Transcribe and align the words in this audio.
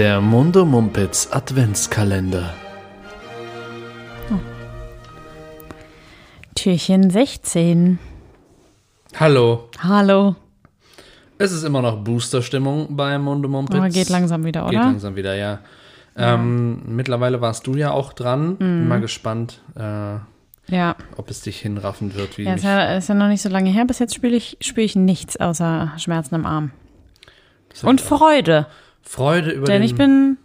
Der 0.00 0.22
Mundo 0.22 0.64
Mumpitz 0.64 1.28
Adventskalender. 1.30 2.54
Türchen 6.54 7.10
16. 7.10 7.98
Hallo. 9.18 9.68
Hallo. 9.78 10.36
Es 11.36 11.52
ist 11.52 11.64
immer 11.64 11.82
noch 11.82 12.02
Booster-Stimmung 12.02 12.96
bei 12.96 13.18
Mundo 13.18 13.46
Mumpitz. 13.46 13.76
Aber 13.76 13.90
geht 13.90 14.08
langsam 14.08 14.42
wieder, 14.42 14.62
Geht 14.62 14.78
oder? 14.78 14.86
langsam 14.86 15.16
wieder, 15.16 15.34
ja. 15.34 15.58
Ähm, 16.16 16.80
mittlerweile 16.86 17.42
warst 17.42 17.66
du 17.66 17.74
ja 17.74 17.90
auch 17.90 18.14
dran. 18.14 18.52
Mhm. 18.52 18.56
Bin 18.56 18.88
mal 18.88 19.00
gespannt, 19.02 19.60
äh, 19.76 20.14
Ja. 20.74 20.96
ob 21.18 21.28
es 21.28 21.42
dich 21.42 21.60
hinraffen 21.60 22.14
wird, 22.14 22.38
wie 22.38 22.44
Ja, 22.44 22.54
ist 22.54 22.64
ja, 22.64 22.96
ist 22.96 23.10
ja 23.10 23.14
noch 23.14 23.28
nicht 23.28 23.42
so 23.42 23.50
lange 23.50 23.68
her. 23.68 23.84
Bis 23.84 23.98
jetzt 23.98 24.14
spüre 24.14 24.32
ich, 24.32 24.56
spür 24.62 24.82
ich 24.82 24.96
nichts 24.96 25.36
außer 25.38 25.92
Schmerzen 25.98 26.36
im 26.36 26.46
Arm. 26.46 26.70
Und 27.82 28.00
wird 28.10 28.22
auch 28.22 28.66
Freude, 29.02 29.50
über 29.50 29.66
denn 29.66 29.80
den 29.80 29.86
ich 29.86 29.94
bin 29.94 30.36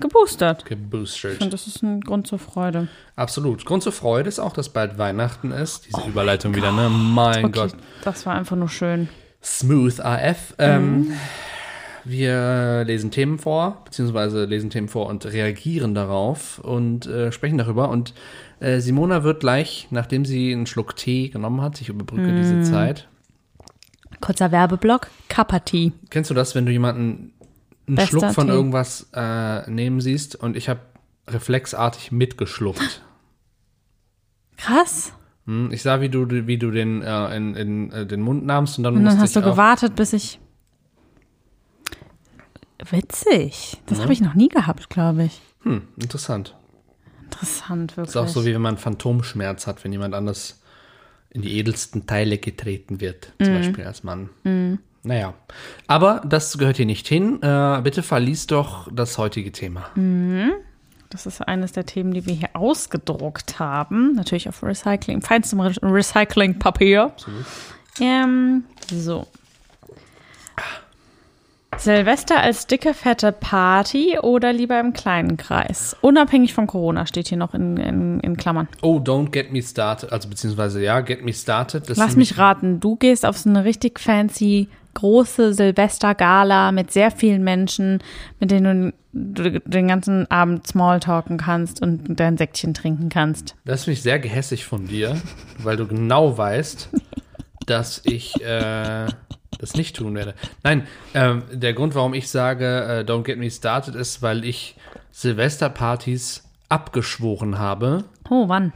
geboostert. 0.00 0.64
geboostert. 0.64 1.40
Und 1.40 1.52
das 1.52 1.66
ist 1.66 1.82
ein 1.82 2.00
Grund 2.00 2.26
zur 2.26 2.38
Freude. 2.38 2.88
Absolut. 3.16 3.64
Grund 3.64 3.82
zur 3.82 3.92
Freude 3.92 4.28
ist 4.28 4.38
auch, 4.38 4.52
dass 4.52 4.68
bald 4.70 4.98
Weihnachten 4.98 5.52
ist. 5.52 5.86
Diese 5.86 6.08
Überleitung 6.08 6.54
wieder, 6.54 6.72
ne? 6.72 6.88
Mein 6.88 7.44
Okay, 7.46 7.52
Gott. 7.52 7.76
das 8.04 8.26
war 8.26 8.34
einfach 8.34 8.56
nur 8.56 8.68
schön. 8.68 9.08
Smooth 9.42 10.00
AF. 10.00 10.54
Ähm, 10.58 11.12
wir 12.04 12.82
lesen 12.84 13.10
Themen 13.12 13.38
vor, 13.38 13.82
beziehungsweise 13.84 14.44
lesen 14.44 14.70
Themen 14.70 14.88
vor 14.88 15.06
und 15.06 15.24
reagieren 15.26 15.94
darauf 15.94 16.58
und 16.58 17.06
äh, 17.06 17.30
sprechen 17.30 17.58
darüber. 17.58 17.88
Und 17.90 18.12
äh, 18.60 18.80
Simona 18.80 19.22
wird 19.22 19.40
gleich, 19.40 19.86
nachdem 19.90 20.24
sie 20.24 20.52
einen 20.52 20.66
Schluck 20.66 20.96
Tee 20.96 21.28
genommen 21.28 21.60
hat, 21.60 21.80
ich 21.80 21.88
überbrücke 21.88 22.34
diese 22.36 22.62
Zeit. 22.62 23.08
Kurzer 24.20 24.50
Werbeblock. 24.52 25.08
Kapati. 25.28 25.92
Kennst 26.10 26.30
du 26.30 26.34
das, 26.34 26.54
wenn 26.54 26.66
du 26.66 26.72
jemanden 26.72 27.32
einen 27.86 27.96
Bester 27.96 28.10
Schluck 28.20 28.32
von 28.34 28.46
Tee. 28.46 28.52
irgendwas 28.52 29.08
äh, 29.14 29.70
nehmen 29.70 30.00
siehst 30.00 30.36
und 30.36 30.56
ich 30.56 30.68
habe 30.68 30.80
reflexartig 31.28 32.12
mitgeschluckt? 32.12 33.02
Krass. 34.56 35.12
Hm, 35.46 35.70
Ich 35.72 35.82
sah, 35.82 36.00
wie 36.00 36.08
du, 36.08 36.28
wie 36.46 36.58
du 36.58 36.70
den 36.70 37.02
äh, 37.02 37.36
in, 37.36 37.54
in 37.56 37.90
äh, 37.92 38.06
den 38.06 38.20
Mund 38.20 38.44
nahmst 38.46 38.78
und 38.78 38.84
dann, 38.84 38.96
Und 38.96 39.04
dann 39.04 39.18
hast 39.18 39.34
du 39.34 39.42
gewartet, 39.42 39.96
bis 39.96 40.12
ich. 40.12 40.38
Witzig. 42.90 43.80
Das 43.86 44.00
habe 44.00 44.12
ich 44.12 44.20
noch 44.20 44.34
nie 44.34 44.48
gehabt, 44.48 44.90
glaube 44.90 45.24
ich. 45.24 45.40
Hm, 45.62 45.82
interessant. 46.00 46.56
Interessant, 47.24 47.96
wirklich. 47.96 48.10
Ist 48.10 48.16
auch 48.16 48.28
so, 48.28 48.44
wie 48.44 48.52
wenn 48.54 48.60
man 48.60 48.76
Phantomschmerz 48.76 49.66
hat, 49.66 49.84
wenn 49.84 49.92
jemand 49.92 50.14
anders 50.14 50.60
in 51.30 51.42
die 51.42 51.56
edelsten 51.58 52.06
Teile 52.06 52.38
getreten 52.38 53.00
wird, 53.00 53.32
zum 53.40 53.54
Beispiel 53.54 53.84
als 53.84 54.02
Mann. 54.02 54.30
Naja, 55.04 55.34
aber 55.88 56.22
das 56.24 56.56
gehört 56.58 56.76
hier 56.76 56.86
nicht 56.86 57.08
hin. 57.08 57.42
Äh, 57.42 57.80
bitte 57.82 58.02
verlies 58.02 58.46
doch 58.46 58.88
das 58.92 59.18
heutige 59.18 59.50
Thema. 59.50 59.86
Das 61.10 61.26
ist 61.26 61.40
eines 61.42 61.72
der 61.72 61.84
Themen, 61.84 62.14
die 62.14 62.24
wir 62.26 62.34
hier 62.34 62.50
ausgedruckt 62.54 63.58
haben. 63.58 64.14
Natürlich 64.14 64.48
auf 64.48 64.62
Recycling, 64.62 65.20
feinstem 65.20 65.60
Re 65.60 65.74
Recyclingpapier. 65.82 67.12
Ähm, 68.00 68.64
so. 68.90 69.26
Silvester 71.82 72.40
als 72.40 72.68
dicke, 72.68 72.94
fette 72.94 73.32
Party 73.32 74.18
oder 74.20 74.52
lieber 74.52 74.78
im 74.78 74.92
kleinen 74.92 75.36
Kreis? 75.36 75.96
Unabhängig 76.00 76.54
von 76.54 76.68
Corona 76.68 77.06
steht 77.06 77.28
hier 77.28 77.38
noch 77.38 77.54
in, 77.54 77.76
in, 77.76 78.20
in 78.20 78.36
Klammern. 78.36 78.68
Oh, 78.82 78.98
don't 78.98 79.30
get 79.30 79.52
me 79.52 79.60
started. 79.62 80.12
Also 80.12 80.28
beziehungsweise 80.28 80.80
ja, 80.80 81.00
get 81.00 81.24
me 81.24 81.32
started. 81.32 81.90
Das 81.90 81.98
Lass 81.98 82.14
mich 82.14 82.38
raten, 82.38 82.78
du 82.78 82.94
gehst 82.94 83.26
auf 83.26 83.36
so 83.36 83.50
eine 83.50 83.64
richtig 83.64 83.98
fancy 83.98 84.68
große 84.94 85.54
Silvestergala 85.54 86.70
mit 86.70 86.92
sehr 86.92 87.10
vielen 87.10 87.42
Menschen, 87.42 87.98
mit 88.38 88.50
denen 88.50 88.92
du 89.12 89.60
den 89.60 89.88
ganzen 89.88 90.30
Abend 90.30 90.66
Smalltalken 90.66 91.38
kannst 91.38 91.82
und 91.82 92.20
dein 92.20 92.36
Säckchen 92.36 92.74
trinken 92.74 93.08
kannst. 93.08 93.56
Das 93.64 93.84
finde 93.84 93.94
ich 93.94 94.02
sehr 94.02 94.18
gehässig 94.18 94.64
von 94.64 94.86
dir, 94.86 95.20
weil 95.58 95.76
du 95.76 95.86
genau 95.86 96.36
weißt, 96.36 96.90
dass 97.66 98.02
ich 98.04 98.40
äh, 98.42 99.06
das 99.62 99.74
nicht 99.74 99.96
tun 99.96 100.14
werde. 100.14 100.34
Nein, 100.64 100.86
ähm, 101.14 101.44
der 101.52 101.72
Grund, 101.72 101.94
warum 101.94 102.14
ich 102.14 102.28
sage, 102.28 102.66
äh, 102.66 103.10
don't 103.10 103.22
get 103.22 103.38
me 103.38 103.50
started, 103.50 103.94
ist, 103.94 104.20
weil 104.20 104.44
ich 104.44 104.76
Silvesterpartys 105.12 106.42
abgeschworen 106.68 107.58
habe. 107.58 108.04
Oh, 108.28 108.48
wann? 108.48 108.72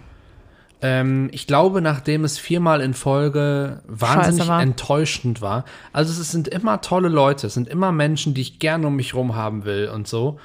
Ähm, 0.83 1.29
ich 1.33 1.47
glaube, 1.47 1.81
nachdem 1.81 2.25
es 2.25 2.39
viermal 2.39 2.81
in 2.81 2.95
Folge 2.95 3.81
wahnsinnig 3.89 4.47
war. 4.47 4.63
enttäuschend 4.63 5.43
war. 5.43 5.65
Also 5.93 6.21
es 6.21 6.31
sind 6.31 6.49
immer 6.49 6.81
tolle 6.83 7.09
Leute, 7.09 7.49
es 7.49 7.55
sind 7.55 7.67
immer 7.67 7.91
Menschen, 7.93 8.35
die 8.35 8.43
ich 8.43 8.59
gerne 8.59 8.87
um 8.87 8.95
mich 8.97 9.15
rum 9.15 9.35
haben 9.35 9.65
will 9.65 9.91
und 9.93 10.07
so. 10.07 10.39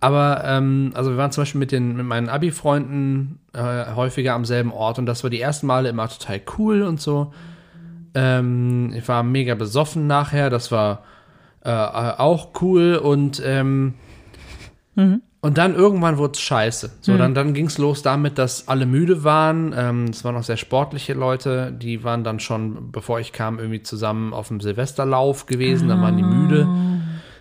Aber 0.00 0.42
ähm, 0.44 0.92
also 0.94 1.10
wir 1.10 1.16
waren 1.16 1.32
zum 1.32 1.42
Beispiel 1.42 1.58
mit 1.58 1.72
den 1.72 1.96
mit 1.96 2.06
meinen 2.06 2.28
Abi-Freunden 2.28 3.40
äh, 3.52 3.94
häufiger 3.94 4.34
am 4.34 4.44
selben 4.44 4.72
Ort 4.72 4.98
und 4.98 5.06
das 5.06 5.22
war 5.22 5.30
die 5.30 5.40
ersten 5.40 5.66
Male 5.66 5.88
immer 5.88 6.08
total 6.08 6.40
cool 6.58 6.82
und 6.82 7.00
so. 7.00 7.32
Ähm, 8.14 8.92
ich 8.96 9.06
war 9.08 9.22
mega 9.22 9.54
besoffen 9.54 10.06
nachher, 10.06 10.50
das 10.50 10.70
war 10.70 11.04
äh, 11.64 11.70
auch 11.70 12.50
cool 12.60 12.96
und 12.96 13.42
ähm, 13.44 13.94
und 15.40 15.58
dann 15.58 15.74
irgendwann 15.74 16.18
wurde 16.18 16.34
es 16.34 16.40
scheiße. 16.40 16.92
So, 17.00 17.16
dann, 17.16 17.34
dann 17.34 17.52
ging 17.52 17.66
es 17.66 17.76
los 17.76 18.02
damit, 18.02 18.38
dass 18.38 18.68
alle 18.68 18.86
müde 18.86 19.24
waren. 19.24 19.74
Ähm, 19.76 20.04
es 20.04 20.24
waren 20.24 20.36
auch 20.36 20.44
sehr 20.44 20.56
sportliche 20.56 21.14
Leute, 21.14 21.72
die 21.72 22.04
waren 22.04 22.22
dann 22.22 22.38
schon, 22.38 22.92
bevor 22.92 23.18
ich 23.18 23.32
kam, 23.32 23.58
irgendwie 23.58 23.82
zusammen 23.82 24.34
auf 24.34 24.48
dem 24.48 24.60
Silvesterlauf 24.60 25.46
gewesen. 25.46 25.88
Dann 25.88 26.00
waren 26.00 26.16
die 26.16 26.22
müde. 26.22 26.68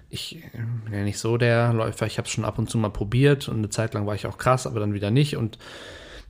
Ich 0.09 0.38
äh, 0.38 0.58
bin 0.86 0.94
ja 0.94 1.03
nicht 1.03 1.20
so 1.20 1.38
der 1.38 1.74
Läufer. 1.74 2.08
Ich 2.08 2.18
habe 2.18 2.26
es 2.26 2.32
schon 2.32 2.44
ab 2.44 2.58
und 2.58 2.72
zu 2.72 2.80
mal 2.80 2.90
probiert 2.90 3.48
und 3.48 3.58
eine 3.58 3.70
Zeit 3.70 3.94
lang 3.94 4.08
war 4.08 4.16
ich 4.16 4.26
auch 4.26 4.40
krass, 4.40 4.66
aber 4.66 4.80
dann 4.80 4.96
wieder 4.96 5.12
nicht. 5.12 5.38
Und 5.38 5.59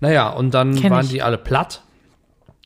naja, 0.01 0.29
und 0.29 0.53
dann 0.53 0.75
Kenn 0.75 0.91
waren 0.91 1.05
ich. 1.05 1.11
die 1.11 1.21
alle 1.21 1.37
platt. 1.37 1.83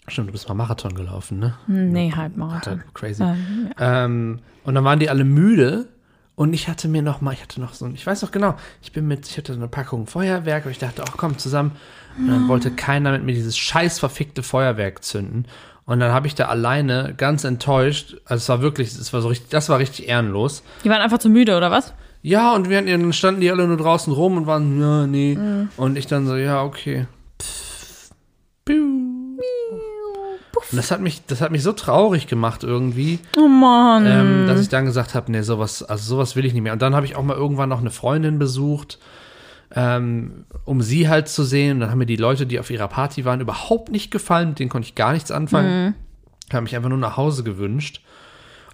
Stimmt, 0.07 0.27
du 0.27 0.31
bist 0.31 0.47
mal 0.47 0.53
Marathon 0.55 0.93
gelaufen, 0.93 1.39
ne? 1.39 1.55
Nee, 1.67 2.13
Halbmarathon. 2.15 2.79
Halt 2.81 2.93
crazy. 2.93 3.23
Ähm, 3.23 3.69
Ähm, 3.79 4.39
und 4.63 4.75
dann 4.75 4.83
waren 4.83 4.99
die 4.99 5.09
alle 5.09 5.23
müde 5.23 5.87
und 6.35 6.53
ich 6.53 6.67
hatte 6.67 6.87
mir 6.87 7.01
noch 7.01 7.21
mal, 7.21 7.33
ich 7.33 7.41
hatte 7.41 7.59
noch 7.59 7.73
so, 7.73 7.85
ein- 7.85 7.95
ich 7.95 8.05
weiß 8.05 8.21
noch 8.21 8.31
genau, 8.31 8.55
ich 8.83 8.91
bin 8.91 9.07
mit, 9.07 9.27
ich 9.27 9.37
hatte 9.37 9.53
eine 9.53 9.67
Packung 9.67 10.05
Feuerwerk 10.05 10.65
und 10.65 10.71
ich 10.71 10.79
dachte, 10.79 11.03
ach 11.07 11.15
komm 11.17 11.37
zusammen. 11.37 11.71
Und 12.17 12.27
dann 12.27 12.47
wollte 12.47 12.71
keiner 12.71 13.11
mit 13.11 13.23
mir 13.23 13.33
dieses 13.33 13.57
scheiß 13.57 13.99
verfickte 13.99 14.41
Feuerwerk 14.43 15.03
zünden. 15.03 15.47
Und 15.85 15.99
dann 15.99 16.11
habe 16.13 16.27
ich 16.27 16.35
da 16.35 16.45
alleine 16.45 17.13
ganz 17.17 17.43
enttäuscht, 17.43 18.15
also 18.25 18.35
es 18.41 18.49
war 18.49 18.61
wirklich, 18.61 18.87
es 18.89 19.11
war 19.13 19.21
so 19.21 19.27
richtig, 19.27 19.49
das 19.49 19.69
war 19.69 19.79
richtig 19.79 20.07
ehrenlos. 20.07 20.63
Die 20.83 20.89
waren 20.89 21.01
einfach 21.01 21.19
zu 21.19 21.29
müde, 21.29 21.57
oder 21.57 21.71
was? 21.71 21.93
Ja, 22.21 22.53
und 22.55 22.69
wir 22.69 22.77
hatten, 22.77 22.87
dann 22.87 23.13
standen 23.13 23.41
die 23.41 23.51
alle 23.51 23.67
nur 23.67 23.77
draußen 23.77 24.11
rum 24.11 24.37
und 24.37 24.47
waren, 24.47 24.79
ja, 24.81 25.05
nee. 25.07 25.37
Und 25.77 25.95
ich 25.97 26.07
dann 26.07 26.25
so, 26.25 26.35
ja, 26.35 26.63
okay. 26.63 27.05
Und 30.75 30.79
das 30.79 30.91
hat 30.91 30.99
mich, 30.99 31.25
das 31.25 31.39
hat 31.39 31.51
mich 31.51 31.63
so 31.63 31.71
traurig 31.71 32.27
gemacht 32.27 32.65
irgendwie. 32.65 33.19
Oh 33.37 33.47
Mann. 33.47 34.05
ähm, 34.05 34.45
dass 34.45 34.59
ich 34.59 34.67
dann 34.67 34.83
gesagt 34.83 35.15
habe, 35.15 35.31
nee, 35.31 35.41
sowas, 35.41 35.83
also 35.83 36.03
sowas 36.15 36.35
will 36.35 36.43
ich 36.43 36.51
nicht 36.53 36.63
mehr. 36.63 36.73
Und 36.73 36.81
dann 36.81 36.93
habe 36.93 37.05
ich 37.05 37.15
auch 37.15 37.23
mal 37.23 37.37
irgendwann 37.37 37.69
noch 37.69 37.79
eine 37.79 37.91
Freundin 37.91 38.39
besucht, 38.39 38.99
ähm, 39.73 40.43
um 40.65 40.81
sie 40.81 41.07
halt 41.07 41.29
zu 41.29 41.43
sehen. 41.43 41.75
Und 41.75 41.79
dann 41.79 41.91
haben 41.91 41.97
mir 41.97 42.05
die 42.05 42.17
Leute, 42.17 42.45
die 42.45 42.59
auf 42.59 42.69
ihrer 42.69 42.89
Party 42.89 43.23
waren, 43.23 43.39
überhaupt 43.39 43.89
nicht 43.89 44.11
gefallen. 44.11 44.49
Mit 44.49 44.59
denen 44.59 44.69
konnte 44.69 44.89
ich 44.89 44.95
gar 44.95 45.13
nichts 45.13 45.31
anfangen. 45.31 45.95
Habe 46.51 46.63
mich 46.63 46.75
einfach 46.75 46.89
nur 46.89 46.97
nach 46.97 47.15
Hause 47.15 47.45
gewünscht. 47.45 48.01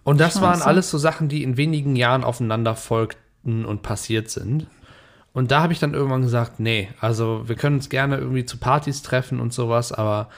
Und 0.03 0.19
das 0.19 0.41
waren 0.41 0.55
Scheiße. 0.55 0.65
alles 0.65 0.89
so 0.89 0.97
Sachen, 0.97 1.29
die 1.29 1.43
in 1.43 1.55
wenigen 1.55 1.95
Jahren 1.95 2.23
aufeinander 2.23 2.75
folgten 2.75 3.63
und 3.63 3.83
passiert 3.83 4.31
sind. 4.31 4.65
Und 5.33 5.51
da 5.51 5.61
habe 5.61 5.71
ich 5.71 5.79
dann 5.79 5.93
irgendwann 5.93 6.23
gesagt, 6.23 6.59
nee, 6.59 6.89
also 6.99 7.43
wir 7.45 7.55
können 7.55 7.75
uns 7.75 7.89
gerne 7.89 8.17
irgendwie 8.17 8.45
zu 8.45 8.57
Partys 8.57 9.03
treffen 9.03 9.39
und 9.39 9.53
sowas, 9.53 9.91
aber 9.91 10.29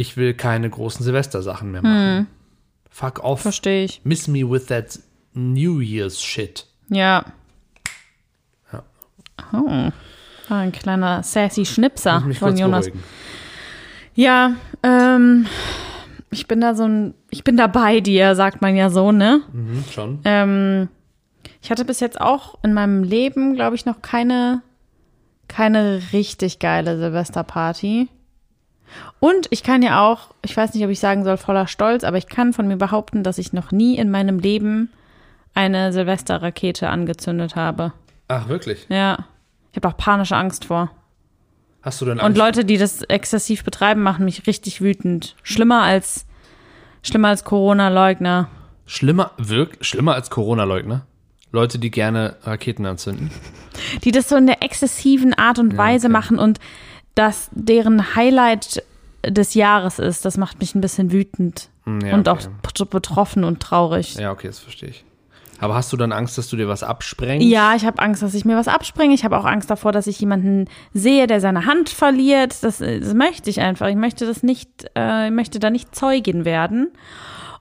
ich 0.00 0.16
will 0.16 0.32
keine 0.32 0.70
großen 0.70 1.04
Silvestersachen 1.04 1.70
mehr 1.70 1.82
machen. 1.82 2.26
Fuck 2.88 3.22
off. 3.22 3.42
Verstehe 3.42 3.84
ich. 3.84 4.00
Miss 4.02 4.26
me 4.28 4.50
with 4.50 4.66
that 4.66 4.98
New 5.34 5.80
Year's 5.80 6.22
shit. 6.22 6.66
Ja. 6.88 7.24
Ja. 8.72 8.82
Oh. 9.52 9.90
Ah, 10.48 10.60
ein 10.60 10.72
kleiner 10.72 11.22
sassy 11.22 11.66
Schnipser 11.66 12.22
von 12.38 12.56
Jonas. 12.56 12.86
beruhigen. 12.86 13.04
Ja, 14.14 14.54
ähm, 14.82 15.46
ich 16.30 16.48
bin 16.48 16.60
da 16.60 16.74
so 16.74 16.84
ein, 16.84 17.14
ich 17.30 17.44
bin 17.44 17.56
da 17.56 17.66
bei 17.66 18.00
dir, 18.00 18.34
sagt 18.34 18.62
man 18.62 18.74
ja 18.74 18.88
so, 18.90 19.12
ne? 19.12 19.42
Mhm, 19.52 19.84
schon. 19.92 20.18
Ähm, 20.24 20.88
ich 21.62 21.70
hatte 21.70 21.84
bis 21.84 22.00
jetzt 22.00 22.20
auch 22.20 22.58
in 22.62 22.72
meinem 22.72 23.04
Leben, 23.04 23.54
glaube 23.54 23.76
ich, 23.76 23.84
noch 23.84 24.00
keine, 24.02 24.62
keine 25.46 26.00
richtig 26.12 26.58
geile 26.58 26.98
Silvesterparty. 26.98 28.08
Und 29.18 29.46
ich 29.50 29.62
kann 29.62 29.82
ja 29.82 30.00
auch, 30.06 30.28
ich 30.42 30.56
weiß 30.56 30.74
nicht, 30.74 30.84
ob 30.84 30.90
ich 30.90 31.00
sagen 31.00 31.24
soll, 31.24 31.36
voller 31.36 31.66
Stolz, 31.66 32.04
aber 32.04 32.16
ich 32.16 32.26
kann 32.28 32.52
von 32.52 32.66
mir 32.68 32.76
behaupten, 32.76 33.22
dass 33.22 33.38
ich 33.38 33.52
noch 33.52 33.70
nie 33.72 33.96
in 33.96 34.10
meinem 34.10 34.38
Leben 34.38 34.90
eine 35.54 35.92
Silvesterrakete 35.92 36.88
angezündet 36.88 37.56
habe. 37.56 37.92
Ach, 38.28 38.48
wirklich? 38.48 38.86
Ja. 38.88 39.26
Ich 39.72 39.76
habe 39.76 39.88
auch 39.88 39.96
panische 39.96 40.36
Angst 40.36 40.64
vor. 40.64 40.90
Hast 41.82 42.00
du 42.00 42.04
denn 42.04 42.18
Und 42.18 42.24
Angst? 42.24 42.38
Leute, 42.38 42.64
die 42.64 42.76
das 42.78 43.02
exzessiv 43.02 43.64
betreiben, 43.64 44.02
machen 44.02 44.24
mich 44.24 44.46
richtig 44.46 44.80
wütend. 44.80 45.36
Schlimmer 45.42 45.82
als, 45.82 46.26
schlimmer 47.02 47.28
als 47.28 47.44
Corona-Leugner. 47.44 48.48
Schlimmer, 48.86 49.30
wirk, 49.38 49.78
schlimmer 49.80 50.14
als 50.14 50.30
Corona-Leugner? 50.30 51.06
Leute, 51.52 51.78
die 51.78 51.90
gerne 51.90 52.36
Raketen 52.42 52.86
anzünden. 52.86 53.30
Die 54.04 54.12
das 54.12 54.28
so 54.28 54.36
in 54.36 54.46
der 54.46 54.62
exzessiven 54.62 55.34
Art 55.34 55.58
und 55.58 55.72
Ja, 55.72 55.78
Weise 55.78 56.06
okay. 56.06 56.12
machen 56.12 56.38
und 56.38 56.58
das 57.14 57.48
deren 57.52 58.14
Highlight 58.16 58.82
des 59.26 59.54
Jahres 59.54 59.98
ist, 59.98 60.24
das 60.24 60.36
macht 60.36 60.60
mich 60.60 60.74
ein 60.74 60.80
bisschen 60.80 61.12
wütend. 61.12 61.68
Hm, 61.84 62.00
ja, 62.00 62.14
und 62.14 62.28
okay. 62.28 62.46
auch 62.46 62.48
bet- 62.62 62.90
betroffen 62.90 63.44
und 63.44 63.60
traurig. 63.60 64.14
Ja, 64.14 64.32
okay, 64.32 64.46
das 64.46 64.58
verstehe 64.58 64.90
ich. 64.90 65.04
Aber 65.62 65.74
hast 65.74 65.92
du 65.92 65.98
dann 65.98 66.10
Angst, 66.10 66.38
dass 66.38 66.48
du 66.48 66.56
dir 66.56 66.68
was 66.68 66.82
absprengst? 66.82 67.46
Ja, 67.46 67.74
ich 67.74 67.84
habe 67.84 68.00
Angst, 68.00 68.22
dass 68.22 68.32
ich 68.32 68.46
mir 68.46 68.56
was 68.56 68.66
abspringe. 68.66 69.12
Ich 69.12 69.24
habe 69.24 69.38
auch 69.38 69.44
Angst 69.44 69.68
davor, 69.70 69.92
dass 69.92 70.06
ich 70.06 70.18
jemanden 70.18 70.68
sehe, 70.94 71.26
der 71.26 71.42
seine 71.42 71.66
Hand 71.66 71.90
verliert. 71.90 72.62
Das, 72.62 72.80
äh, 72.80 72.98
das 72.98 73.12
möchte 73.12 73.50
ich 73.50 73.60
einfach. 73.60 73.88
Ich 73.88 73.96
möchte 73.96 74.24
das 74.26 74.42
nicht, 74.42 74.70
äh, 74.96 75.26
ich 75.26 75.32
möchte 75.32 75.58
da 75.58 75.68
nicht 75.68 75.94
Zeugin 75.94 76.46
werden. 76.46 76.90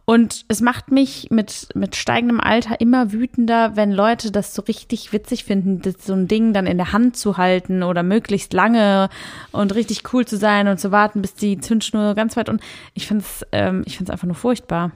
Und 0.09 0.44
es 0.47 0.59
macht 0.59 0.89
mich 0.89 1.27
mit, 1.29 1.67
mit 1.75 1.95
steigendem 1.95 2.39
Alter 2.39 2.81
immer 2.81 3.11
wütender, 3.11 3.75
wenn 3.75 3.91
Leute 3.91 4.31
das 4.31 4.56
so 4.56 4.63
richtig 4.63 5.13
witzig 5.13 5.44
finden, 5.44 5.83
das, 5.83 6.03
so 6.03 6.13
ein 6.13 6.27
Ding 6.27 6.51
dann 6.51 6.65
in 6.65 6.77
der 6.77 6.94
Hand 6.94 7.15
zu 7.15 7.38
halten 7.38 7.83
oder 7.83 8.01
möglichst 8.01 8.51
lange 8.53 9.09
und 9.51 9.75
richtig 9.75 10.11
cool 10.11 10.25
zu 10.25 10.38
sein 10.38 10.67
und 10.67 10.79
zu 10.79 10.91
warten, 10.91 11.21
bis 11.21 11.35
die 11.35 11.59
Zündschnur 11.59 12.15
ganz 12.15 12.38
weit 12.38 12.50
und 12.50 12.59
ich 12.95 13.06
finde 13.06 13.23
es 13.23 13.45
ähm, 13.51 13.83
ich 13.85 13.97
find's 13.97 14.09
einfach 14.09 14.25
nur 14.25 14.33
furchtbar. 14.33 14.94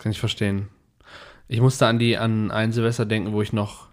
Kann 0.00 0.10
ich 0.10 0.18
verstehen. 0.18 0.66
Ich 1.46 1.60
musste 1.60 1.86
an 1.86 2.00
die 2.00 2.18
an 2.18 2.50
ein 2.50 2.72
Silvester 2.72 3.06
denken, 3.06 3.32
wo 3.32 3.40
ich 3.40 3.52
noch, 3.52 3.86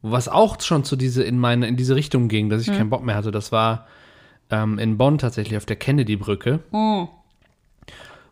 was 0.00 0.28
auch 0.28 0.60
schon 0.60 0.84
zu 0.84 0.94
diese 0.94 1.24
in 1.24 1.40
meine 1.40 1.66
in 1.66 1.76
diese 1.76 1.96
Richtung 1.96 2.28
ging, 2.28 2.50
dass 2.50 2.62
ich 2.62 2.68
keinen 2.68 2.90
Bock 2.90 3.04
mehr 3.04 3.16
hatte. 3.16 3.32
Das 3.32 3.50
war 3.50 3.88
ähm, 4.48 4.78
in 4.78 4.96
Bonn 4.96 5.18
tatsächlich 5.18 5.56
auf 5.56 5.66
der 5.66 5.74
Kennedy-Brücke, 5.74 6.60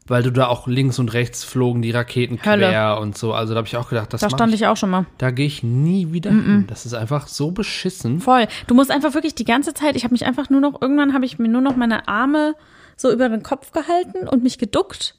weil 0.06 0.22
du 0.22 0.30
da 0.30 0.48
auch 0.48 0.66
links 0.66 0.98
und 0.98 1.12
rechts 1.14 1.44
flogen 1.44 1.80
die 1.80 1.90
Raketen 1.90 2.38
Hölle. 2.44 2.68
quer 2.68 2.98
und 3.00 3.16
so. 3.16 3.32
Also 3.32 3.54
da 3.54 3.58
habe 3.58 3.66
ich 3.68 3.76
auch 3.76 3.88
gedacht, 3.88 4.12
das 4.12 4.20
Da 4.20 4.28
stand 4.30 4.52
ich 4.52 4.66
auch 4.66 4.76
schon 4.76 4.90
mal. 4.90 5.06
da 5.18 5.30
gehe 5.30 5.46
ich 5.46 5.62
nie 5.62 6.12
wieder 6.12 6.30
hin. 6.30 6.64
Das 6.68 6.84
ist 6.86 6.92
einfach 6.94 7.26
so 7.26 7.50
beschissen. 7.52 8.20
Voll. 8.20 8.46
Du 8.66 8.74
musst 8.74 8.90
einfach 8.90 9.14
wirklich 9.14 9.34
die 9.34 9.44
ganze 9.46 9.72
Zeit, 9.74 9.96
ich 9.96 10.04
habe 10.04 10.12
mich 10.12 10.26
einfach 10.26 10.50
nur 10.50 10.60
noch, 10.60 10.80
irgendwann 10.82 11.14
habe 11.14 11.24
ich 11.24 11.38
mir 11.38 11.48
nur 11.48 11.62
noch 11.62 11.76
meine 11.76 12.06
Arme 12.08 12.54
so 12.96 13.10
über 13.10 13.28
den 13.28 13.42
Kopf 13.42 13.72
gehalten 13.72 14.28
und 14.28 14.42
mich 14.42 14.58
geduckt 14.58 15.14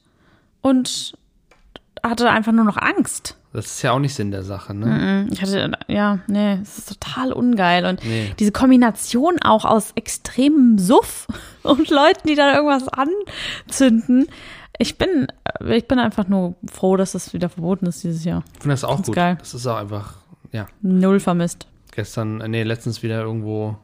und 0.62 1.14
hatte 2.02 2.30
einfach 2.30 2.52
nur 2.52 2.64
noch 2.64 2.76
Angst. 2.76 3.36
Das 3.52 3.66
ist 3.66 3.82
ja 3.82 3.92
auch 3.92 3.98
nicht 3.98 4.14
Sinn 4.14 4.30
der 4.30 4.42
Sache, 4.42 4.74
ne? 4.74 5.26
Ich 5.30 5.40
hatte, 5.40 5.72
ja, 5.88 6.18
nee, 6.26 6.58
es 6.62 6.76
ist 6.78 6.88
total 7.00 7.32
ungeil. 7.32 7.86
Und 7.86 8.04
Nee. 8.04 8.32
diese 8.38 8.52
Kombination 8.52 9.38
auch 9.42 9.64
aus 9.64 9.92
extremem 9.94 10.78
Suff 10.78 11.26
und 11.62 11.88
Leuten, 11.90 12.28
die 12.28 12.34
da 12.34 12.54
irgendwas 12.54 12.84
anzünden. 12.88 14.26
Ich 14.78 14.98
bin, 14.98 15.26
ich 15.68 15.88
bin 15.88 15.98
einfach 15.98 16.28
nur 16.28 16.54
froh, 16.70 16.96
dass 16.96 17.12
das 17.12 17.32
wieder 17.32 17.48
verboten 17.48 17.86
ist 17.86 18.04
dieses 18.04 18.24
Jahr. 18.24 18.42
Ich 18.54 18.60
finde 18.60 18.74
das 18.74 18.84
auch 18.84 18.94
Find's 18.96 19.06
gut. 19.08 19.16
geil. 19.16 19.36
Das 19.38 19.54
ist 19.54 19.66
auch 19.66 19.76
einfach, 19.76 20.14
ja, 20.52 20.66
Null 20.82 21.20
vermisst. 21.20 21.66
gestern, 21.92 22.40
äh, 22.40 22.48
nee, 22.48 22.62
letztens 22.62 23.02
wieder 23.02 23.20
irgendwo 23.22 23.76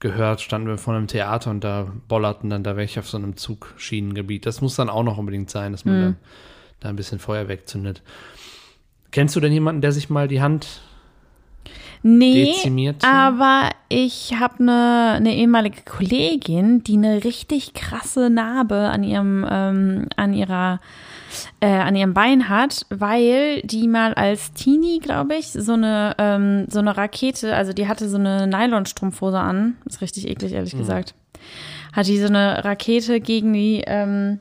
gehört, 0.00 0.40
standen 0.40 0.68
wir 0.68 0.78
vor 0.78 0.94
einem 0.94 1.08
Theater 1.08 1.50
und 1.50 1.64
da 1.64 1.88
bollerten 2.06 2.50
dann 2.50 2.62
da 2.62 2.76
welche 2.76 3.00
auf 3.00 3.08
so 3.08 3.16
einem 3.16 3.36
Zugschienengebiet. 3.36 4.46
Das 4.46 4.60
muss 4.60 4.76
dann 4.76 4.88
auch 4.88 5.02
noch 5.02 5.18
unbedingt 5.18 5.50
sein, 5.50 5.72
dass 5.72 5.84
man 5.84 5.94
Mhm. 5.98 6.02
da, 6.02 6.14
da 6.80 6.88
ein 6.90 6.96
bisschen 6.96 7.18
Feuer 7.18 7.48
wegzündet. 7.48 8.02
Kennst 9.10 9.34
du 9.34 9.40
denn 9.40 9.52
jemanden, 9.52 9.80
der 9.80 9.90
sich 9.92 10.08
mal 10.08 10.28
die 10.28 10.40
Hand 10.40 10.82
Nee, 12.02 12.52
dezimiert? 12.54 13.04
aber 13.04 13.70
ich 13.88 14.34
habe 14.38 14.60
eine, 14.60 15.14
eine 15.16 15.34
ehemalige 15.34 15.82
Kollegin, 15.82 16.84
die 16.84 16.96
eine 16.96 17.24
richtig 17.24 17.74
krasse 17.74 18.30
Narbe 18.30 18.76
an 18.76 19.02
ihrem, 19.02 19.46
ähm, 19.50 20.06
an 20.16 20.32
ihrer, 20.32 20.80
äh, 21.60 21.66
an 21.66 21.96
ihrem 21.96 22.14
Bein 22.14 22.48
hat, 22.48 22.86
weil 22.90 23.62
die 23.62 23.88
mal 23.88 24.14
als 24.14 24.52
Teenie, 24.52 25.00
glaube 25.00 25.36
ich, 25.36 25.48
so 25.48 25.72
eine, 25.72 26.14
ähm, 26.18 26.66
so 26.68 26.78
eine 26.78 26.96
Rakete, 26.96 27.54
also 27.54 27.72
die 27.72 27.88
hatte 27.88 28.08
so 28.08 28.18
eine 28.18 28.46
Nylonstrumpfhose 28.46 29.38
an, 29.38 29.76
ist 29.86 30.00
richtig 30.00 30.28
eklig, 30.28 30.52
ehrlich 30.52 30.76
gesagt, 30.76 31.14
hat 31.92 32.06
die 32.06 32.18
so 32.18 32.26
eine 32.26 32.64
Rakete 32.64 33.20
gegen 33.20 33.52
die, 33.52 33.82
ähm, 33.86 34.40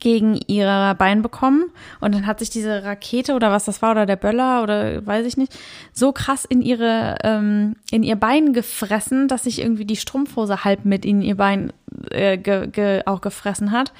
gegen 0.00 0.38
ihr 0.46 0.94
Bein 0.98 1.22
bekommen 1.22 1.64
und 2.00 2.14
dann 2.14 2.26
hat 2.26 2.38
sich 2.38 2.50
diese 2.50 2.84
Rakete 2.84 3.34
oder 3.34 3.50
was 3.50 3.64
das 3.64 3.82
war 3.82 3.90
oder 3.92 4.06
der 4.06 4.16
Böller 4.16 4.62
oder 4.62 5.04
weiß 5.06 5.26
ich 5.26 5.36
nicht 5.36 5.56
so 5.92 6.12
krass 6.12 6.44
in 6.44 6.62
ihre 6.62 7.16
ähm, 7.24 7.76
in 7.90 8.02
ihr 8.02 8.16
Bein 8.16 8.52
gefressen, 8.52 9.28
dass 9.28 9.44
sich 9.44 9.60
irgendwie 9.60 9.84
die 9.84 9.96
Strumpfhose 9.96 10.64
halb 10.64 10.84
mit 10.84 11.04
in 11.04 11.22
ihr 11.22 11.36
Bein 11.36 11.72
äh, 12.10 12.38
ge, 12.38 12.68
ge, 12.68 13.02
auch 13.06 13.20
gefressen 13.20 13.72
hat. 13.72 13.92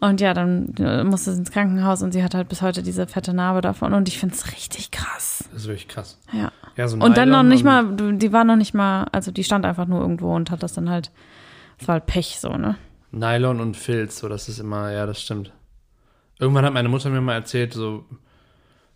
Und 0.00 0.20
ja, 0.20 0.34
dann 0.34 0.74
äh, 0.80 1.04
musste 1.04 1.32
sie 1.32 1.38
ins 1.38 1.52
Krankenhaus 1.52 2.02
und 2.02 2.10
sie 2.10 2.24
hat 2.24 2.34
halt 2.34 2.48
bis 2.48 2.60
heute 2.60 2.82
diese 2.82 3.06
fette 3.06 3.32
Narbe 3.32 3.60
davon 3.60 3.94
und 3.94 4.08
ich 4.08 4.18
find's 4.18 4.50
richtig 4.50 4.90
krass. 4.90 5.44
Das 5.52 5.62
ist 5.62 5.68
wirklich 5.68 5.86
krass. 5.86 6.18
Ja. 6.32 6.50
Ja, 6.76 6.88
so 6.88 6.96
Und 6.96 7.16
dann 7.16 7.28
noch 7.28 7.42
Nylon 7.44 7.48
nicht 7.48 7.64
und- 7.64 8.10
mal, 8.10 8.16
die 8.18 8.32
war 8.32 8.42
noch 8.44 8.56
nicht 8.56 8.74
mal, 8.74 9.06
also 9.12 9.30
die 9.30 9.44
stand 9.44 9.64
einfach 9.64 9.86
nur 9.86 10.00
irgendwo 10.00 10.34
und 10.34 10.50
hat 10.50 10.62
das 10.64 10.72
dann 10.72 10.90
halt, 10.90 11.12
es 11.78 11.86
war 11.86 11.94
halt 11.94 12.06
Pech 12.06 12.38
so, 12.40 12.56
ne? 12.56 12.74
Nylon 13.12 13.60
und 13.60 13.76
Filz, 13.76 14.18
so 14.18 14.28
das 14.28 14.48
ist 14.48 14.58
immer, 14.58 14.90
ja, 14.90 15.06
das 15.06 15.22
stimmt. 15.22 15.52
Irgendwann 16.38 16.64
hat 16.64 16.72
meine 16.72 16.88
Mutter 16.88 17.10
mir 17.10 17.20
mal 17.20 17.34
erzählt, 17.34 17.72
so, 17.72 18.04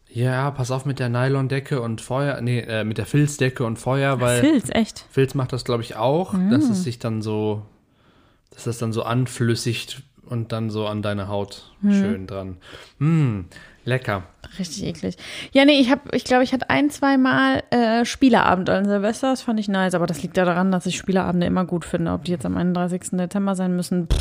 ja, 0.08 0.50
pass 0.50 0.70
auf 0.70 0.84
mit 0.84 0.98
der 0.98 1.08
Nylondecke 1.08 1.80
und 1.80 2.00
Feuer, 2.00 2.40
nee, 2.40 2.60
äh, 2.60 2.84
mit 2.84 2.98
der 2.98 3.06
Filzdecke 3.06 3.64
und 3.64 3.78
Feuer, 3.78 4.20
weil 4.20 4.40
Filz, 4.40 4.68
echt. 4.70 5.04
Filz 5.10 5.34
macht 5.34 5.52
das, 5.52 5.64
glaube 5.64 5.82
ich, 5.82 5.96
auch, 5.96 6.34
dass 6.50 6.64
es 6.68 6.82
sich 6.82 6.98
dann 6.98 7.22
so, 7.22 7.62
dass 8.50 8.64
das 8.64 8.78
dann 8.78 8.92
so 8.92 9.02
anflüssigt 9.02 10.02
und 10.28 10.52
dann 10.52 10.70
so 10.70 10.86
an 10.86 11.02
deine 11.02 11.28
Haut 11.28 11.72
schön 11.82 12.26
dran. 12.26 12.56
Mm, 12.98 13.40
lecker. 13.84 14.24
Richtig 14.58 14.84
eklig. 14.84 15.16
Ja, 15.52 15.64
nee, 15.64 15.78
ich 15.80 15.90
habe, 15.90 16.02
ich 16.16 16.24
glaube, 16.24 16.44
ich 16.44 16.52
hatte 16.52 16.70
ein, 16.70 16.90
zwei 16.90 17.16
Mal 17.16 17.62
äh, 17.70 18.04
Spieleabend 18.04 18.70
an 18.70 18.84
Silvester. 18.84 19.30
Das 19.30 19.42
fand 19.42 19.60
ich 19.60 19.68
nice, 19.68 19.94
aber 19.94 20.06
das 20.06 20.22
liegt 20.22 20.36
ja 20.36 20.44
daran, 20.44 20.70
dass 20.72 20.86
ich 20.86 20.96
Spieleabende 20.96 21.46
immer 21.46 21.64
gut 21.64 21.84
finde. 21.84 22.12
Ob 22.12 22.24
die 22.24 22.32
jetzt 22.32 22.46
am 22.46 22.56
31. 22.56 23.10
Dezember 23.12 23.54
sein 23.54 23.74
müssen, 23.76 24.08
pff. 24.08 24.18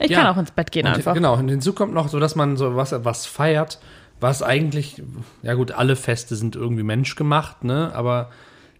ich 0.00 0.10
Ja. 0.10 0.18
kann 0.22 0.26
auch 0.34 0.38
ins 0.38 0.50
Bett 0.50 0.70
gehen 0.72 0.86
Und, 0.86 0.94
einfach. 0.94 1.14
Genau, 1.14 1.34
und 1.36 1.48
hinzu 1.48 1.72
kommt 1.72 1.94
noch 1.94 2.08
so, 2.08 2.18
dass 2.20 2.36
man 2.36 2.56
so 2.56 2.76
was, 2.76 2.92
was 3.04 3.26
feiert, 3.26 3.78
was 4.20 4.42
eigentlich, 4.42 5.02
ja 5.42 5.54
gut, 5.54 5.72
alle 5.72 5.96
Feste 5.96 6.36
sind 6.36 6.54
irgendwie 6.54 6.84
menschgemacht, 6.84 7.64
ne, 7.64 7.90
aber 7.94 8.30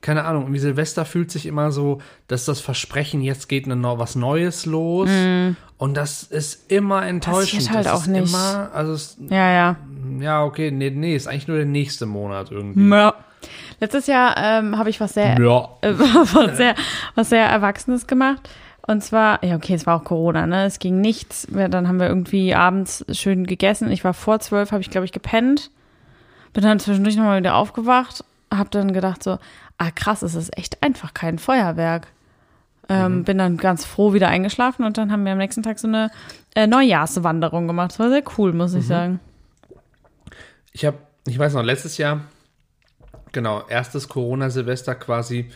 keine 0.02 0.24
Ahnung, 0.24 0.42
irgendwie 0.42 0.58
Silvester 0.60 1.04
fühlt 1.06 1.30
sich 1.30 1.46
immer 1.46 1.72
so, 1.72 2.02
dass 2.28 2.44
das 2.44 2.60
Versprechen, 2.60 3.22
jetzt 3.22 3.48
geht 3.48 3.64
eine, 3.64 3.76
neu- 3.76 3.96
was 3.98 4.14
Neues 4.16 4.66
los 4.66 5.08
und 5.78 5.96
das 5.96 6.22
ist 6.24 6.70
immer 6.70 7.06
enttäuschend. 7.06 7.70
Mm. 7.70 7.74
halt 7.74 7.86
das 7.86 7.92
auch 7.92 8.00
ist 8.02 8.06
nicht. 8.08 8.28
Immer, 8.34 8.70
also 8.74 8.92
es, 8.92 9.16
Ja, 9.30 9.50
ja. 9.50 9.76
ja, 10.20 10.44
okay, 10.44 10.70
nee, 10.70 10.90
nee, 10.90 11.16
ist 11.16 11.26
eigentlich 11.28 11.48
nur 11.48 11.56
der 11.56 11.66
nächste 11.66 12.04
Monat 12.06 12.50
irgendwie. 12.50 12.88
ja. 12.90 13.14
Letztes 13.80 14.06
Jahr 14.06 14.36
ähm, 14.36 14.78
habe 14.78 14.90
ich 14.90 15.00
was 15.00 15.14
sehr, 15.14 15.36
Ja. 15.40 15.68
äh, 15.80 15.92
was 15.98 16.56
sehr, 16.56 16.76
was 17.16 17.28
sehr 17.30 17.44
Erwachsenes 17.46 18.06
gemacht. 18.06 18.48
Und 18.86 19.02
zwar, 19.02 19.44
ja, 19.44 19.56
okay, 19.56 19.74
es 19.74 19.86
war 19.86 19.96
auch 20.00 20.04
Corona, 20.04 20.46
ne? 20.46 20.64
Es 20.64 20.78
ging 20.78 21.00
nichts. 21.00 21.46
Wir, 21.50 21.68
dann 21.68 21.86
haben 21.88 21.98
wir 22.00 22.06
irgendwie 22.08 22.54
abends 22.54 23.04
schön 23.12 23.44
gegessen. 23.46 23.90
Ich 23.90 24.04
war 24.04 24.14
vor 24.14 24.38
zwölf, 24.40 24.70
habe 24.72 24.80
ich, 24.82 24.90
glaube 24.90 25.04
ich, 25.06 25.12
gepennt. 25.12 25.70
Bin 26.52 26.62
dann 26.64 26.78
zwischendurch 26.80 27.16
nochmal 27.16 27.38
wieder 27.40 27.54
aufgewacht. 27.56 28.24
Hab 28.52 28.70
dann 28.70 28.92
gedacht 28.92 29.22
so, 29.22 29.38
ah 29.78 29.90
krass, 29.90 30.22
es 30.22 30.34
ist 30.34 30.56
echt 30.56 30.82
einfach 30.82 31.14
kein 31.14 31.38
Feuerwerk. 31.38 32.08
Ähm, 32.88 33.24
Bin 33.24 33.38
dann 33.38 33.56
ganz 33.56 33.84
froh 33.84 34.12
wieder 34.12 34.28
eingeschlafen 34.28 34.84
und 34.84 34.98
dann 34.98 35.12
haben 35.12 35.24
wir 35.24 35.32
am 35.32 35.38
nächsten 35.38 35.62
Tag 35.62 35.78
so 35.78 35.86
eine 35.86 36.10
äh, 36.54 36.66
Neujahrswanderung 36.66 37.66
gemacht. 37.66 37.92
Das 37.92 37.98
war 37.98 38.08
sehr 38.08 38.24
cool, 38.36 38.52
muss 38.52 38.74
ich 38.74 38.86
sagen. 38.86 39.20
Ich 40.72 40.84
habe, 40.84 40.98
ich 41.26 41.38
weiß 41.38 41.54
noch, 41.54 41.62
letztes 41.62 41.96
Jahr, 41.98 42.22
genau, 43.30 43.62
erstes 43.68 44.08
Corona-Silvester 44.08 44.94
quasi, 44.96 45.50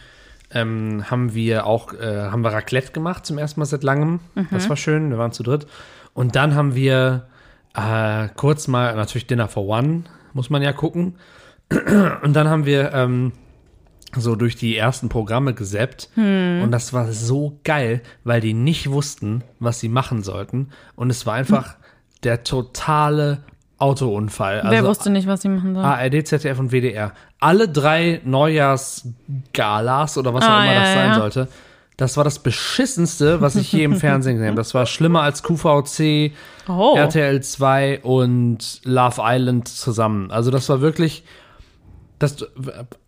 ähm, 0.52 1.04
haben 1.10 1.34
wir 1.34 1.66
auch, 1.66 1.92
äh, 1.94 2.30
haben 2.30 2.42
wir 2.42 2.52
Raclette 2.52 2.92
gemacht 2.92 3.26
zum 3.26 3.38
ersten 3.38 3.60
Mal 3.60 3.66
seit 3.66 3.82
langem. 3.82 4.20
Das 4.52 4.68
war 4.68 4.76
schön, 4.76 5.10
wir 5.10 5.18
waren 5.18 5.32
zu 5.32 5.42
dritt. 5.42 5.66
Und 6.14 6.36
dann 6.36 6.54
haben 6.54 6.74
wir 6.74 7.26
äh, 7.74 8.28
kurz 8.36 8.68
mal, 8.68 8.94
natürlich 8.94 9.26
Dinner 9.26 9.48
for 9.48 9.66
One, 9.66 10.04
muss 10.32 10.48
man 10.48 10.62
ja 10.62 10.72
gucken. 10.72 11.16
Und 12.22 12.34
dann 12.34 12.48
haben 12.48 12.64
wir 12.64 12.92
ähm, 12.92 13.32
so 14.20 14.36
durch 14.36 14.56
die 14.56 14.76
ersten 14.76 15.08
Programme 15.08 15.54
gesäppt. 15.54 16.08
Und 16.16 16.70
das 16.70 16.92
war 16.92 17.12
so 17.12 17.58
geil, 17.64 18.00
weil 18.24 18.40
die 18.40 18.54
nicht 18.54 18.90
wussten, 18.90 19.42
was 19.60 19.80
sie 19.80 19.88
machen 19.88 20.22
sollten. 20.22 20.68
Und 20.94 21.10
es 21.10 21.26
war 21.26 21.34
einfach 21.34 21.76
der 22.24 22.42
totale 22.44 23.38
Autounfall. 23.78 24.62
Wer 24.64 24.78
Also 24.78 24.88
wusste 24.88 25.10
nicht, 25.10 25.26
was 25.28 25.42
sie 25.42 25.48
machen 25.48 25.74
sollen? 25.74 25.84
ARD, 25.84 26.26
ZDF 26.26 26.58
und 26.58 26.72
WDR. 26.72 27.12
Alle 27.40 27.68
drei 27.68 28.20
Neujahrsgalas 28.24 30.18
oder 30.18 30.34
was 30.34 30.44
auch 30.44 30.48
Ah, 30.48 30.64
immer 30.64 30.72
ja, 30.74 30.80
das 30.80 30.92
sein 30.94 31.08
ja. 31.08 31.14
sollte. 31.14 31.48
Das 31.98 32.16
war 32.18 32.24
das 32.24 32.38
beschissenste, 32.40 33.40
was 33.40 33.56
ich 33.56 33.72
je 33.72 33.84
im 33.84 33.94
Fernsehen 34.00 34.34
gesehen 34.34 34.48
habe. 34.48 34.56
Das 34.56 34.74
war 34.74 34.84
schlimmer 34.86 35.22
als 35.22 35.42
QVC, 35.42 36.32
Oh. 36.68 36.94
RTL 36.96 37.42
2 37.42 38.00
und 38.00 38.80
Love 38.84 39.22
Island 39.24 39.68
zusammen. 39.68 40.30
Also 40.30 40.50
das 40.50 40.68
war 40.68 40.80
wirklich 40.80 41.24
das 42.18 42.46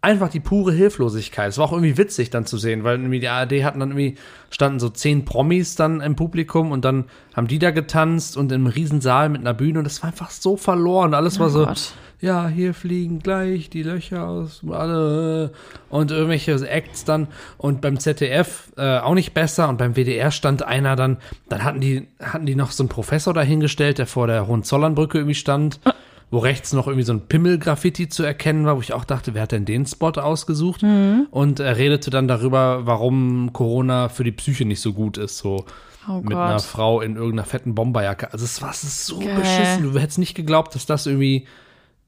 einfach 0.02 0.28
die 0.28 0.40
pure 0.40 0.72
Hilflosigkeit. 0.72 1.48
Es 1.48 1.58
war 1.58 1.66
auch 1.66 1.72
irgendwie 1.72 1.96
witzig 1.96 2.28
dann 2.28 2.44
zu 2.44 2.58
sehen, 2.58 2.84
weil 2.84 2.98
irgendwie 2.98 3.20
die 3.20 3.28
ARD 3.28 3.64
hatten 3.64 3.80
dann 3.80 3.90
irgendwie 3.90 4.16
standen 4.50 4.80
so 4.80 4.90
zehn 4.90 5.24
Promis 5.24 5.76
dann 5.76 6.00
im 6.00 6.14
Publikum 6.14 6.72
und 6.72 6.84
dann 6.84 7.04
haben 7.34 7.46
die 7.46 7.58
da 7.58 7.70
getanzt 7.70 8.36
und 8.36 8.52
im 8.52 8.66
Riesensaal 8.66 9.30
mit 9.30 9.40
einer 9.40 9.54
Bühne 9.54 9.78
und 9.78 9.84
das 9.84 10.02
war 10.02 10.10
einfach 10.10 10.30
so 10.30 10.56
verloren. 10.56 11.14
Alles 11.14 11.38
war 11.38 11.48
so 11.48 11.64
Gott. 11.64 11.92
ja, 12.20 12.48
hier 12.48 12.74
fliegen 12.74 13.20
gleich 13.20 13.70
die 13.70 13.82
Löcher 13.82 14.26
aus, 14.26 14.60
alle 14.68 15.52
und 15.88 16.10
irgendwelche 16.10 16.52
Acts 16.68 17.04
dann 17.04 17.28
und 17.56 17.80
beim 17.80 17.98
ZDF 17.98 18.72
äh, 18.76 18.98
auch 18.98 19.14
nicht 19.14 19.32
besser 19.32 19.70
und 19.70 19.78
beim 19.78 19.94
WDR 19.94 20.30
stand 20.30 20.62
einer 20.62 20.96
dann, 20.96 21.16
dann 21.48 21.64
hatten 21.64 21.80
die, 21.80 22.08
hatten 22.20 22.44
die 22.44 22.56
noch 22.56 22.72
so 22.72 22.82
einen 22.82 22.90
Professor 22.90 23.32
dahingestellt, 23.32 23.96
der 23.96 24.06
vor 24.06 24.26
der 24.26 24.46
Hohenzollernbrücke 24.46 25.18
irgendwie 25.18 25.34
stand, 25.34 25.80
wo 26.30 26.38
rechts 26.38 26.72
noch 26.72 26.86
irgendwie 26.86 27.04
so 27.04 27.12
ein 27.12 27.26
Pimmel-Graffiti 27.28 28.08
zu 28.08 28.22
erkennen 28.22 28.66
war, 28.66 28.76
wo 28.76 28.80
ich 28.80 28.92
auch 28.92 29.04
dachte, 29.04 29.34
wer 29.34 29.42
hat 29.42 29.52
denn 29.52 29.64
den 29.64 29.86
Spot 29.86 30.10
ausgesucht? 30.10 30.82
Und 31.30 31.60
er 31.60 31.76
redete 31.76 32.10
dann 32.10 32.28
darüber, 32.28 32.86
warum 32.86 33.52
Corona 33.52 34.08
für 34.08 34.24
die 34.24 34.32
Psyche 34.32 34.64
nicht 34.64 34.80
so 34.80 34.92
gut 34.92 35.16
ist, 35.16 35.38
so 35.38 35.64
Oh 36.08 36.20
mit 36.22 36.34
einer 36.34 36.54
Gott. 36.54 36.62
Frau 36.62 37.00
in 37.00 37.16
irgendeiner 37.16 37.44
fetten 37.44 37.74
Bomberjacke. 37.74 38.32
Also 38.32 38.44
es 38.44 38.62
war 38.62 38.72
so 38.72 39.18
Geil. 39.18 39.36
beschissen. 39.36 39.92
Du 39.92 39.98
hättest 39.98 40.18
nicht 40.18 40.34
geglaubt, 40.34 40.74
dass 40.74 40.86
das 40.86 41.06
irgendwie 41.06 41.46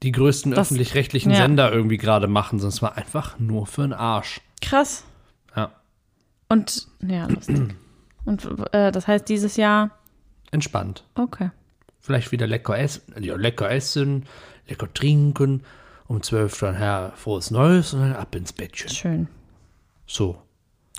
die 0.01 0.11
größten 0.11 0.53
öffentlich-rechtlichen 0.55 1.31
ja. 1.31 1.37
Sender 1.37 1.71
irgendwie 1.71 1.97
gerade 1.97 2.27
machen, 2.27 2.57
sondern 2.57 2.73
es 2.73 2.81
war 2.81 2.97
einfach 2.97 3.37
nur 3.37 3.67
für 3.67 3.83
den 3.83 3.93
Arsch. 3.93 4.41
Krass. 4.61 5.03
Ja. 5.55 5.71
Und, 6.49 6.87
ja, 7.05 7.27
lustig. 7.27 7.75
Und 8.25 8.47
äh, 8.73 8.91
das 8.91 9.07
heißt, 9.07 9.29
dieses 9.29 9.57
Jahr, 9.57 9.91
Entspannt. 10.51 11.03
okay. 11.15 11.51
Vielleicht 12.01 12.31
wieder 12.31 12.47
lecker 12.47 12.77
essen, 12.77 13.01
ja, 13.19 13.35
lecker 13.35 13.69
essen, 13.71 14.25
lecker 14.67 14.91
trinken. 14.93 15.63
Um 16.07 16.21
zwölf 16.21 16.59
dann 16.59 16.75
her 16.75 17.13
frohes 17.15 17.51
Neues 17.51 17.93
und 17.93 18.01
dann 18.01 18.13
ab 18.13 18.35
ins 18.35 18.51
Bettchen. 18.51 18.89
Schön. 18.89 19.27
So, 20.05 20.41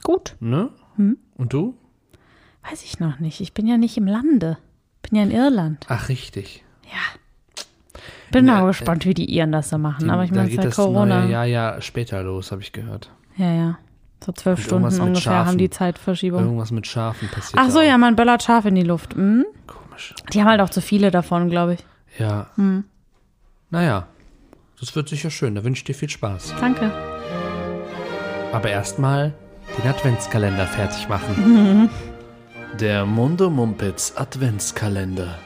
Gut. 0.02 0.37
ne? 0.40 0.71
Hm? 0.97 1.18
Und 1.37 1.52
du? 1.52 1.75
Weiß 2.68 2.82
ich 2.82 2.99
noch 2.99 3.18
nicht. 3.18 3.40
Ich 3.42 3.52
bin 3.52 3.66
ja 3.66 3.76
nicht 3.76 3.99
im 3.99 4.06
Lande. 4.06 4.56
Bin 5.02 5.18
ja 5.18 5.25
in 5.25 5.30
Irland. 5.30 5.85
Ach, 5.88 6.09
richtig. 6.09 6.64
Bin 8.32 8.47
Ja, 8.47 8.61
mal 8.61 8.66
gespannt, 8.66 9.04
wie 9.04 9.12
die 9.12 9.26
Iren 9.30 9.52
das 9.52 9.68
so 9.68 9.76
machen. 9.76 10.09
Aber 10.11 10.25
ich 10.25 10.30
meine, 10.30 10.49
es 10.49 10.54
ist 10.54 10.64
ja 10.64 10.71
Corona. 10.71 11.26
Jahr 11.26 11.44
ja 11.44 11.80
später 11.82 12.23
los, 12.23 12.50
habe 12.50 12.62
ich 12.62 12.73
gehört. 12.73 13.11
Ja, 13.37 13.52
ja. 13.52 13.78
So 14.25 14.32
zwölf 14.32 14.59
Und 14.59 14.64
Stunden 14.64 15.00
ungefähr 15.00 15.44
haben 15.44 15.59
die 15.59 15.68
Zeitverschiebung. 15.68 16.42
Irgendwas 16.42 16.71
mit 16.71 16.87
Schafen 16.87 17.28
passiert. 17.28 17.61
Ach 17.62 17.68
so, 17.68 17.80
da 17.80 17.85
ja, 17.85 17.94
auch. 17.94 17.99
man 17.99 18.16
böllert 18.16 18.42
Schaf 18.42 18.64
in 18.64 18.75
die 18.75 18.82
Luft. 18.82 19.14
Hm? 19.14 19.44
Komisch. 19.92 20.14
Die 20.32 20.40
haben 20.40 20.49
halt 20.49 20.61
auch 20.61 20.70
zu 20.70 20.80
viele 20.80 21.11
davon, 21.11 21.50
glaube 21.50 21.75
ich. 21.75 21.80
Ja. 22.18 22.46
Hm. 22.56 22.84
Naja, 23.70 24.06
das 24.80 24.94
wird 24.96 25.08
sicher 25.08 25.30
schön. 25.30 25.54
Da 25.54 25.64
wünsche 25.64 25.80
ich 25.80 25.84
dir 25.84 25.94
viel 25.94 26.08
Spaß. 26.08 26.54
Danke. 26.61 26.90
Aber 28.52 28.68
erstmal 28.68 29.34
den 29.78 29.88
Adventskalender 29.88 30.66
fertig 30.66 31.08
machen. 31.08 31.90
Der 32.80 33.04
Mundo 33.04 33.50
Mumpitz 33.50 34.14
Adventskalender. 34.16 35.38